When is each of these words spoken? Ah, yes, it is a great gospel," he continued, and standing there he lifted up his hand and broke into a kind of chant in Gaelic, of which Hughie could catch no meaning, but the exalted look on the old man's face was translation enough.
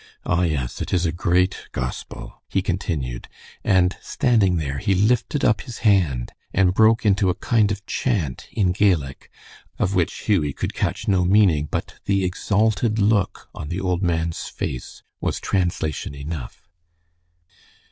Ah, 0.25 0.41
yes, 0.41 0.81
it 0.81 0.91
is 0.93 1.05
a 1.05 1.11
great 1.11 1.67
gospel," 1.73 2.41
he 2.49 2.63
continued, 2.63 3.27
and 3.63 3.95
standing 4.01 4.55
there 4.55 4.79
he 4.79 4.95
lifted 4.95 5.45
up 5.45 5.61
his 5.61 5.77
hand 5.85 6.31
and 6.55 6.73
broke 6.73 7.05
into 7.05 7.29
a 7.29 7.35
kind 7.35 7.71
of 7.71 7.85
chant 7.85 8.47
in 8.51 8.71
Gaelic, 8.71 9.29
of 9.77 9.93
which 9.93 10.21
Hughie 10.25 10.53
could 10.53 10.73
catch 10.73 11.07
no 11.07 11.23
meaning, 11.23 11.67
but 11.69 11.99
the 12.05 12.23
exalted 12.25 12.97
look 12.97 13.47
on 13.53 13.69
the 13.69 13.79
old 13.79 14.01
man's 14.01 14.45
face 14.47 15.03
was 15.19 15.39
translation 15.39 16.15
enough. 16.15 16.67